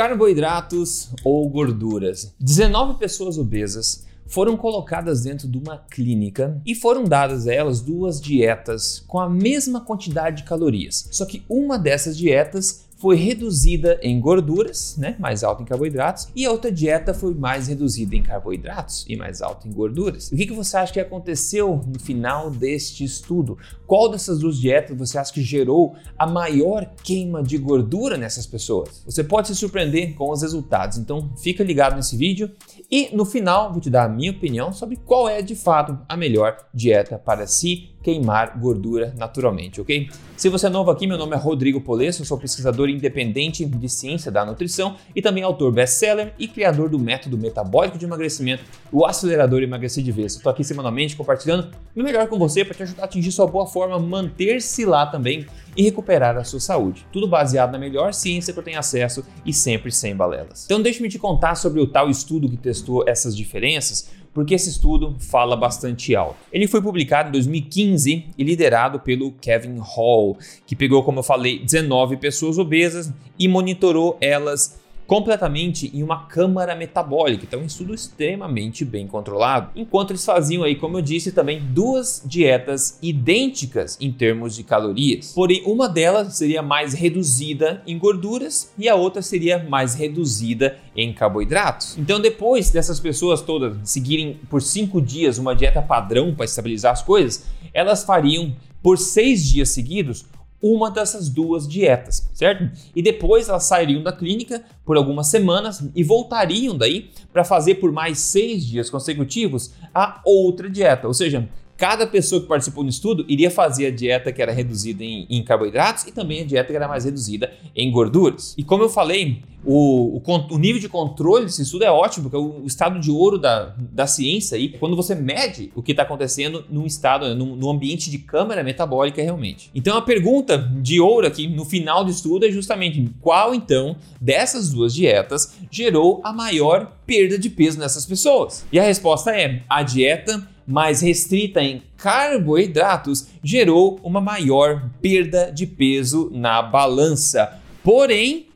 [0.00, 2.34] Carboidratos ou gorduras?
[2.40, 8.18] 19 pessoas obesas foram colocadas dentro de uma clínica e foram dadas a elas duas
[8.18, 11.06] dietas com a mesma quantidade de calorias.
[11.10, 16.44] Só que uma dessas dietas foi reduzida em gorduras, né, mais alta em carboidratos, e
[16.44, 20.30] a outra dieta foi mais reduzida em carboidratos e mais alta em gorduras.
[20.30, 23.56] O que, que você acha que aconteceu no final deste estudo?
[23.86, 29.02] Qual dessas duas dietas você acha que gerou a maior queima de gordura nessas pessoas?
[29.06, 32.50] Você pode se surpreender com os resultados, então fica ligado nesse vídeo
[32.90, 36.16] e no final vou te dar a minha opinião sobre qual é de fato a
[36.18, 40.08] melhor dieta para si queimar gordura naturalmente, ok?
[40.36, 44.30] Se você é novo aqui, meu nome é Rodrigo Polesso, sou pesquisador independente de ciência
[44.30, 49.62] da nutrição e também autor best-seller e criador do método metabólico de emagrecimento, o acelerador
[49.62, 50.36] emagrecer de vez.
[50.36, 53.66] Estou aqui semanalmente compartilhando o melhor com você para te ajudar a atingir sua boa
[53.66, 57.06] forma, manter-se lá também e recuperar a sua saúde.
[57.12, 60.64] Tudo baseado na melhor ciência que eu tenho acesso e sempre sem balelas.
[60.64, 65.16] Então deixe-me te contar sobre o tal estudo que testou essas diferenças porque esse estudo
[65.18, 66.36] fala bastante alto.
[66.52, 71.58] Ele foi publicado em 2015 e liderado pelo Kevin Hall, que pegou, como eu falei,
[71.58, 74.78] 19 pessoas obesas e monitorou elas
[75.10, 77.44] completamente em uma câmara metabólica.
[77.44, 79.72] Então, um estudo extremamente bem controlado.
[79.74, 85.32] Enquanto eles faziam aí, como eu disse, também duas dietas idênticas em termos de calorias.
[85.34, 91.12] Porém, uma delas seria mais reduzida em gorduras e a outra seria mais reduzida em
[91.12, 91.98] carboidratos.
[91.98, 97.02] Então, depois dessas pessoas todas seguirem por cinco dias uma dieta padrão para estabilizar as
[97.02, 100.24] coisas, elas fariam por seis dias seguidos
[100.62, 102.70] uma dessas duas dietas, certo?
[102.94, 107.92] E depois elas sairiam da clínica por algumas semanas e voltariam daí para fazer por
[107.92, 111.48] mais seis dias consecutivos a outra dieta, ou seja,
[111.80, 115.42] cada pessoa que participou do estudo iria fazer a dieta que era reduzida em, em,
[115.42, 118.54] carboidratos e também a dieta que era mais reduzida em gorduras.
[118.58, 122.36] E como eu falei, o, o, o nível de controle desse estudo é ótimo, porque
[122.36, 125.92] é o, o estado de ouro da, da ciência aí, quando você mede o que
[125.92, 129.70] está acontecendo num estado, num, num, ambiente de câmara metabólica realmente.
[129.74, 134.68] Então a pergunta de ouro aqui no final do estudo é justamente qual então dessas
[134.68, 138.66] duas dietas gerou a maior perda de peso nessas pessoas?
[138.70, 145.66] E a resposta é a dieta mais restrita em carboidratos gerou uma maior perda de
[145.66, 147.60] peso na balança.
[147.82, 148.46] Porém,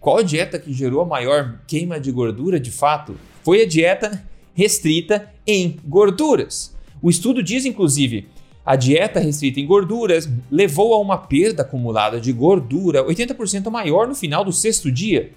[0.00, 3.14] qual dieta que gerou a maior queima de gordura de fato?
[3.44, 6.74] Foi a dieta restrita em gorduras.
[7.02, 8.26] O estudo diz, inclusive,
[8.64, 14.14] a dieta restrita em gorduras levou a uma perda acumulada de gordura 80% maior no
[14.14, 15.32] final do sexto dia.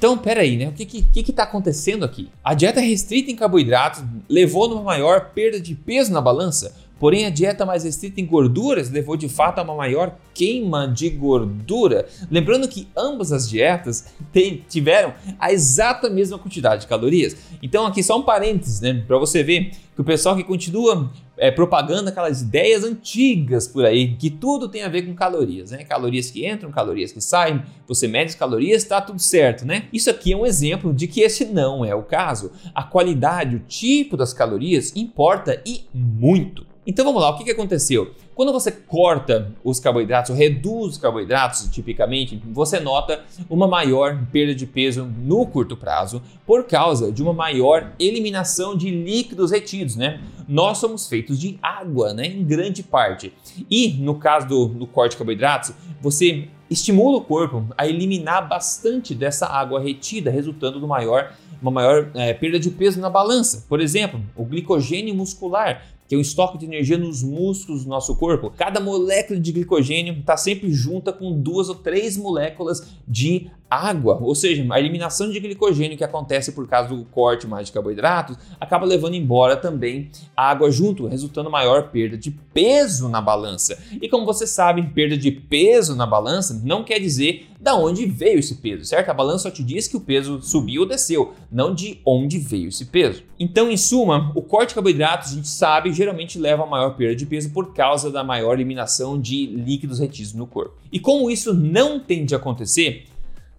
[0.00, 0.68] Então, peraí, né?
[0.68, 2.30] O que que, que tá acontecendo aqui?
[2.42, 7.30] A dieta restrita em carboidratos levou numa maior perda de peso na balança, porém a
[7.30, 12.06] dieta mais restrita em gorduras levou de fato a uma maior queima de gordura.
[12.30, 17.36] Lembrando que ambas as dietas tem, tiveram a exata mesma quantidade de calorias.
[17.62, 19.02] Então, aqui só um parênteses, né?
[19.06, 24.14] Para você ver que o pessoal que continua é, propagando aquelas ideias antigas por aí,
[24.16, 25.84] que tudo tem a ver com calorias, né?
[25.84, 29.88] Calorias que entram, calorias que saem, você mede as calorias, tá tudo certo, né?
[29.90, 32.52] Isso aqui é um exemplo de que esse não é o caso.
[32.74, 36.69] A qualidade, o tipo das calorias importa e muito.
[36.86, 38.14] Então vamos lá, o que, que aconteceu?
[38.34, 44.66] Quando você corta os carboidratos, reduz os carboidratos, tipicamente, você nota uma maior perda de
[44.66, 50.22] peso no curto prazo por causa de uma maior eliminação de líquidos retidos, né?
[50.48, 52.26] Nós somos feitos de água, né?
[52.26, 53.30] Em grande parte.
[53.70, 59.14] E no caso do, do corte de carboidratos, você estimula o corpo a eliminar bastante
[59.14, 63.66] dessa água retida, resultando no maior uma maior é, perda de peso na balança.
[63.68, 68.16] Por exemplo, o glicogênio muscular que é um estoque de energia nos músculos do nosso
[68.16, 68.50] corpo.
[68.50, 74.34] Cada molécula de glicogênio está sempre junta com duas ou três moléculas de água, ou
[74.34, 78.84] seja, a eliminação de glicogênio que acontece por causa do corte mais de carboidratos acaba
[78.84, 83.78] levando embora também água junto, resultando maior perda de peso na balança.
[84.02, 88.38] E como você sabe, perda de peso na balança não quer dizer da onde veio
[88.38, 89.10] esse peso, certo?
[89.10, 92.68] A balança só te diz que o peso subiu ou desceu, não de onde veio
[92.68, 93.22] esse peso.
[93.38, 97.14] Então, em suma, o corte de carboidratos a gente sabe geralmente leva a maior perda
[97.14, 100.74] de peso por causa da maior eliminação de líquidos retidos no corpo.
[100.90, 103.04] E como isso não tende a acontecer,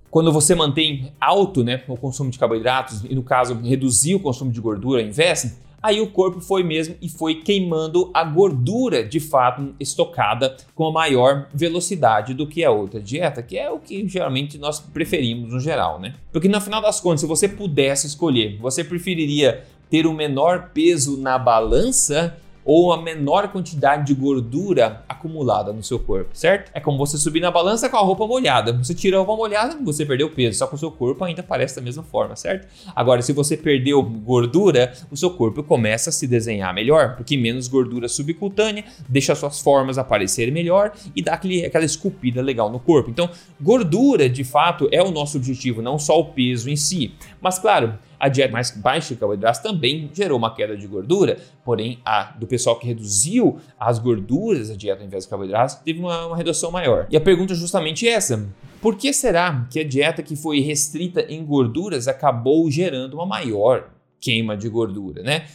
[0.10, 4.52] quando você mantém alto né, o consumo de carboidratos e, no caso, reduzir o consumo
[4.52, 9.74] de gordura invés, aí o corpo foi mesmo e foi queimando a gordura de fato
[9.80, 14.58] estocada com a maior velocidade do que a outra dieta, que é o que geralmente
[14.58, 16.14] nós preferimos no geral, né?
[16.32, 21.18] Porque no final das contas, se você pudesse escolher, você preferiria ter um menor peso
[21.18, 26.72] na balança ou a menor quantidade de gordura acumulada no seu corpo, certo?
[26.74, 28.74] É como você subir na balança com a roupa molhada.
[28.74, 31.76] Você tira a roupa molhada, você perdeu peso, só que o seu corpo ainda parece
[31.76, 32.68] da mesma forma, certo?
[32.96, 37.68] Agora, se você perdeu gordura, o seu corpo começa a se desenhar melhor, porque menos
[37.68, 43.10] gordura subcutânea deixa suas formas aparecerem melhor e dá aquele, aquela esculpida legal no corpo.
[43.10, 43.30] Então,
[43.60, 47.14] gordura, de fato, é o nosso objetivo, não só o peso em si.
[47.42, 52.00] Mas, claro, a dieta mais baixa de carboidratos também gerou uma queda de gordura, porém
[52.06, 56.28] a do pessoal que reduziu as gorduras da dieta ao invés de carboidratos teve uma,
[56.28, 57.08] uma redução maior.
[57.10, 58.48] E a pergunta é justamente essa:
[58.80, 63.90] por que será que a dieta que foi restrita em gorduras acabou gerando uma maior
[64.20, 65.48] queima de gordura, né?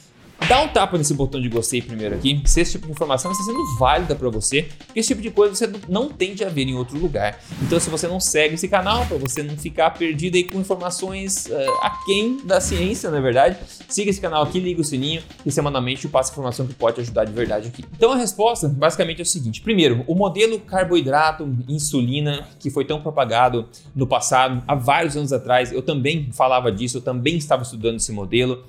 [0.49, 3.43] Dá um tapa nesse botão de gostei primeiro aqui, se esse tipo de informação está
[3.43, 6.75] sendo válida para você, porque esse tipo de coisa você não tende a ver em
[6.75, 7.41] outro lugar.
[7.63, 11.47] Então, se você não segue esse canal, para você não ficar perdido aí com informações
[11.47, 11.53] uh,
[11.83, 13.57] aquém da ciência, na verdade,
[13.89, 17.25] siga esse canal aqui, liga o sininho e semanalmente eu passo informação que pode ajudar
[17.25, 17.85] de verdade aqui.
[17.97, 23.01] Então, a resposta basicamente é o seguinte: primeiro, o modelo carboidrato, insulina, que foi tão
[23.01, 27.97] propagado no passado, há vários anos atrás, eu também falava disso, eu também estava estudando
[27.97, 28.65] esse modelo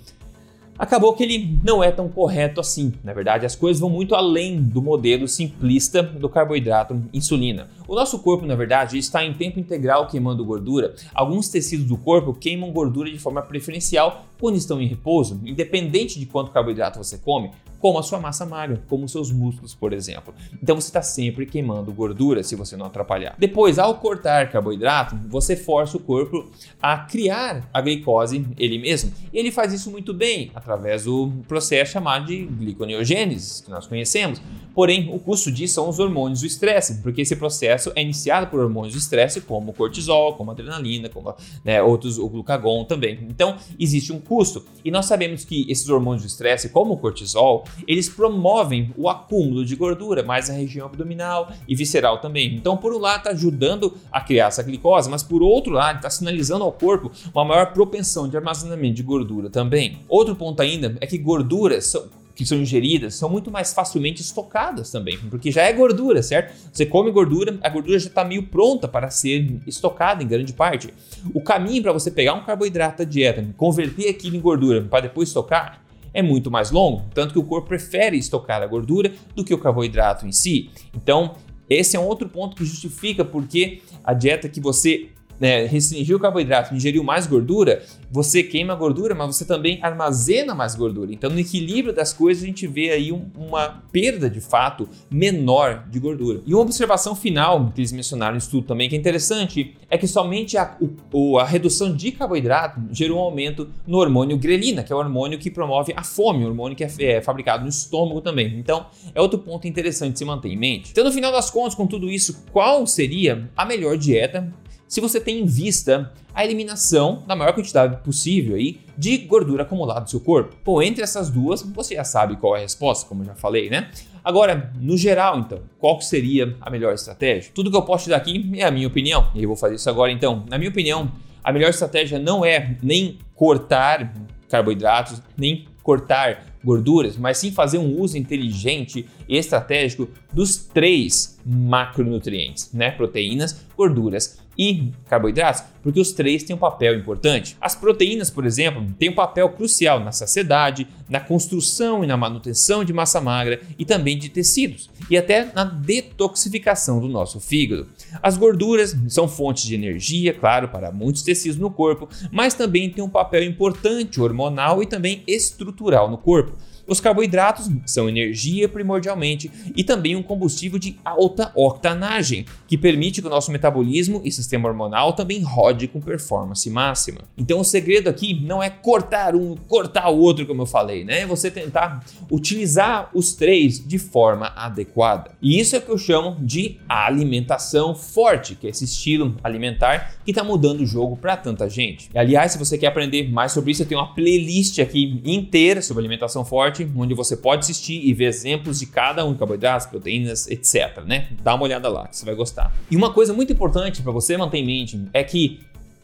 [0.78, 2.94] acabou que ele não é tão correto assim.
[3.04, 7.68] Na verdade, as coisas vão muito além do modelo simplista do carboidrato insulina.
[7.88, 10.94] O nosso corpo, na verdade, está em tempo integral queimando gordura.
[11.16, 16.26] Alguns tecidos do corpo queimam gordura de forma preferencial quando estão em repouso, independente de
[16.26, 20.34] quanto carboidrato você come, como a sua massa magra, como seus músculos, por exemplo.
[20.62, 23.36] Então você está sempre queimando gordura se você não atrapalhar.
[23.38, 26.50] Depois, ao cortar carboidrato, você força o corpo
[26.82, 29.14] a criar a glicose ele mesmo.
[29.32, 34.42] E ele faz isso muito bem através do processo chamado de gliconeogênese, que nós conhecemos.
[34.78, 38.60] Porém, o custo disso são os hormônios do estresse, porque esse processo é iniciado por
[38.60, 41.34] hormônios do estresse, como o cortisol, como adrenalina, como
[41.66, 43.26] né, outros, o glucagon também.
[43.28, 44.64] Então, existe um custo.
[44.86, 49.66] E nós sabemos que esses hormônios do estresse, como o cortisol, eles promovem o acúmulo
[49.66, 52.54] de gordura mais na região abdominal e visceral também.
[52.54, 56.12] Então, por um lado, está ajudando a criar essa glicose, mas por outro lado, está
[56.12, 59.98] sinalizando ao corpo uma maior propensão de armazenamento de gordura também.
[60.08, 62.06] Outro ponto ainda é que gorduras são
[62.38, 66.54] que são ingeridas são muito mais facilmente estocadas também, porque já é gordura, certo?
[66.72, 70.94] Você come gordura, a gordura já está meio pronta para ser estocada em grande parte.
[71.34, 75.30] O caminho para você pegar um carboidrato da dieta, converter aquilo em gordura para depois
[75.30, 75.82] estocar,
[76.14, 79.58] é muito mais longo, tanto que o corpo prefere estocar a gordura do que o
[79.58, 80.70] carboidrato em si.
[80.96, 81.36] Então,
[81.68, 86.20] esse é um outro ponto que justifica porque a dieta que você né, restringiu o
[86.20, 91.14] carboidrato, ingeriu mais gordura, você queima gordura, mas você também armazena mais gordura.
[91.14, 95.84] Então, no equilíbrio das coisas, a gente vê aí um, uma perda de fato menor
[95.90, 96.42] de gordura.
[96.46, 100.08] E uma observação final que eles mencionaram no estudo também, que é interessante, é que
[100.08, 100.78] somente a,
[101.12, 105.38] o, a redução de carboidrato gerou um aumento no hormônio grelina, que é o hormônio
[105.38, 108.58] que promove a fome, o hormônio que é, é fabricado no estômago também.
[108.58, 110.92] Então, é outro ponto interessante de se manter em mente.
[110.92, 114.52] Então, no final das contas, com tudo isso, qual seria a melhor dieta
[114.88, 120.02] se você tem em vista a eliminação da maior quantidade possível aí de gordura acumulada
[120.02, 120.56] no seu corpo.
[120.64, 123.70] Bom, entre essas duas, você já sabe qual é a resposta, como eu já falei,
[123.70, 123.90] né?
[124.24, 127.52] Agora, no geral, então, qual seria a melhor estratégia?
[127.54, 129.76] Tudo que eu posso te dar aqui é a minha opinião, e eu vou fazer
[129.76, 130.12] isso agora.
[130.12, 131.12] Então, na minha opinião,
[131.44, 134.14] a melhor estratégia não é nem cortar
[134.50, 142.92] carboidratos, nem cortar gorduras, mas sim fazer um uso inteligente estratégico dos três macronutrientes, né?
[142.92, 147.56] Proteínas, gorduras e carboidratos, porque os três têm um papel importante.
[147.62, 152.84] As proteínas, por exemplo, têm um papel crucial na saciedade, na construção e na manutenção
[152.84, 157.88] de massa magra e também de tecidos, e até na detoxificação do nosso fígado.
[158.22, 163.04] As gorduras são fontes de energia, claro, para muitos tecidos no corpo, mas também têm
[163.04, 166.58] um papel importante hormonal e também estrutural no corpo.
[166.88, 173.28] Os carboidratos são energia primordialmente e também um combustível de alta octanagem, que permite que
[173.28, 177.22] o nosso metabolismo e sistema hormonal também rode com performance máxima.
[177.38, 181.22] Então o segredo aqui não é cortar um, cortar o outro, como eu falei, né?
[181.22, 185.32] É você tentar utilizar os três de forma adequada.
[185.42, 190.16] E isso é o que eu chamo de alimentação forte, que é esse estilo alimentar
[190.24, 192.10] que está mudando o jogo para tanta gente.
[192.14, 195.82] E, aliás, se você quer aprender mais sobre isso, eu tenho uma playlist aqui inteira
[195.82, 200.48] sobre alimentação forte onde você pode assistir e ver exemplos de cada um, carboidratos, proteínas,
[200.48, 201.04] etc.
[201.06, 201.30] Né?
[201.42, 202.76] Dá uma olhada lá, você vai gostar.
[202.92, 205.62] E uma coisa muito importante para você manter em mente é que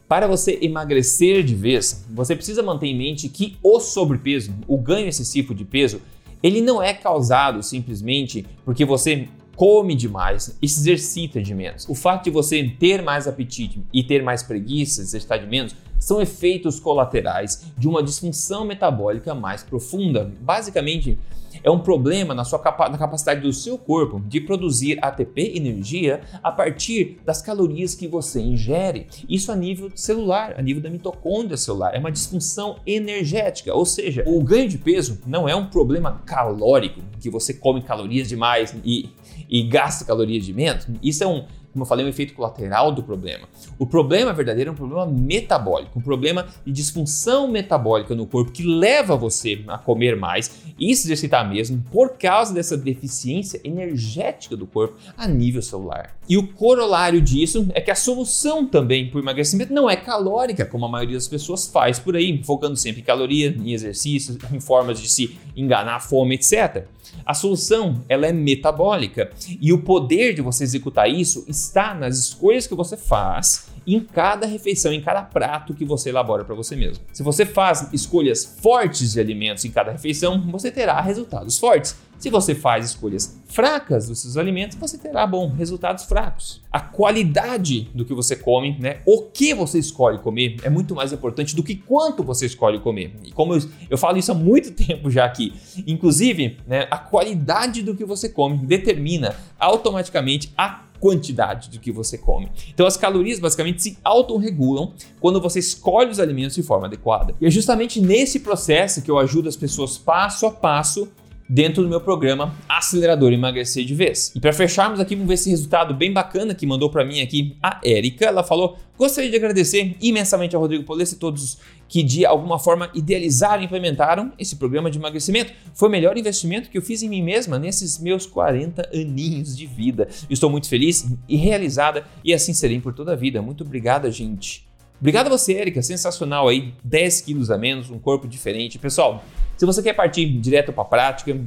[0.08, 5.08] para você emagrecer de vez, você precisa manter em mente que o sobrepeso, o ganho
[5.08, 6.00] excessivo de peso,
[6.42, 11.88] ele não é causado simplesmente porque você come demais e se exercita de menos.
[11.88, 16.20] O fato de você ter mais apetite e ter mais preguiça, exercitar de menos, são
[16.20, 20.32] efeitos colaterais de uma disfunção metabólica mais profunda.
[20.40, 21.18] Basicamente,
[21.62, 26.20] é um problema na sua capa na capacidade do seu corpo de produzir ATP, energia,
[26.42, 29.06] a partir das calorias que você ingere.
[29.28, 31.94] Isso a nível celular, a nível da mitocôndria celular.
[31.94, 37.00] É uma disfunção energética, ou seja, o ganho de peso não é um problema calórico,
[37.20, 39.10] que você come calorias demais e,
[39.48, 40.86] e gasta calorias de menos.
[41.02, 43.48] Isso é um como eu falei, um efeito colateral do problema.
[43.76, 48.62] O problema verdadeiro é um problema metabólico, um problema de disfunção metabólica no corpo que
[48.62, 54.68] leva você a comer mais e se exercitar mesmo por causa dessa deficiência energética do
[54.68, 56.16] corpo a nível celular.
[56.28, 60.64] E o corolário disso é que a solução também para o emagrecimento não é calórica,
[60.64, 64.60] como a maioria das pessoas faz por aí, focando sempre em caloria, em exercícios, em
[64.60, 66.86] formas de se enganar, fome, etc.
[67.24, 72.66] A solução ela é metabólica e o poder de você executar isso está nas escolhas
[72.66, 77.04] que você faz em cada refeição, em cada prato que você elabora para você mesmo.
[77.12, 81.96] Se você faz escolhas fortes de alimentos em cada refeição, você terá resultados fortes.
[82.24, 86.62] Se você faz escolhas fracas dos seus alimentos, você terá bom resultados fracos.
[86.72, 89.02] A qualidade do que você come, né?
[89.04, 93.14] O que você escolhe comer é muito mais importante do que quanto você escolhe comer.
[93.22, 95.52] E como eu, eu falo isso há muito tempo já aqui,
[95.86, 102.16] inclusive, né, a qualidade do que você come determina automaticamente a quantidade do que você
[102.16, 102.50] come.
[102.72, 107.34] Então as calorias basicamente se autorregulam quando você escolhe os alimentos de forma adequada.
[107.38, 111.12] E é justamente nesse processo que eu ajudo as pessoas passo a passo
[111.48, 114.32] dentro do meu programa Acelerador Emagrecer de Vez.
[114.34, 117.56] E para fecharmos aqui, vamos ver esse resultado bem bacana que mandou para mim aqui
[117.62, 118.26] a Érica.
[118.26, 121.58] Ela falou: Gostaria de agradecer imensamente ao Rodrigo Polesse e todos
[121.88, 125.52] que de alguma forma idealizaram e implementaram esse programa de emagrecimento.
[125.74, 129.66] Foi o melhor investimento que eu fiz em mim mesma nesses meus 40 aninhos de
[129.66, 130.08] vida.
[130.30, 133.42] Estou muito feliz e realizada e assim serei por toda a vida.
[133.42, 134.66] Muito obrigada, gente.
[135.00, 135.82] Obrigado a você, Erika.
[135.82, 136.72] Sensacional aí.
[136.82, 138.78] 10 quilos a menos, um corpo diferente.
[138.78, 139.22] Pessoal,
[139.56, 141.38] se você quer partir direto para a prática,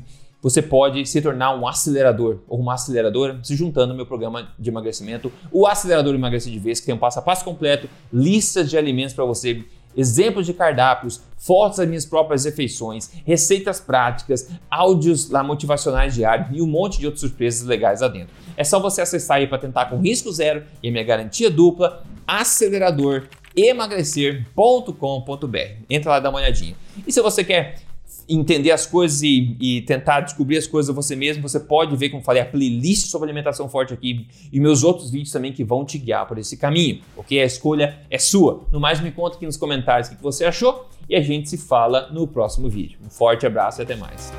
[0.41, 4.69] você pode se tornar um acelerador ou uma aceleradora se juntando ao meu programa de
[4.69, 8.77] emagrecimento, o Acelerador Emagrecer de Vez, que tem um passo a passo completo, listas de
[8.77, 9.63] alimentos para você,
[9.95, 16.61] exemplos de cardápios, fotos das minhas próprias refeições, receitas práticas, áudios lá motivacionais diários e
[16.61, 18.33] um monte de outras surpresas legais lá dentro.
[18.55, 23.27] É só você acessar aí para tentar com risco zero e minha garantia dupla, acelerador
[23.55, 25.57] emagrecer.com.br.
[25.89, 26.75] Entra lá e dá uma olhadinha.
[27.07, 27.86] E se você quer
[28.27, 32.23] entender as coisas e, e, tentar descobrir as coisas você mesmo, você pode ver, como
[32.23, 35.97] falei, a playlist sobre alimentação forte aqui e meus outros vídeos também que vão te
[35.97, 37.41] guiar por esse caminho, ok?
[37.41, 38.65] A escolha é sua.
[38.71, 41.57] No mais, me conta aqui nos comentários o que você achou e a gente se
[41.57, 42.99] fala no próximo vídeo.
[43.05, 44.33] Um forte abraço e até mais.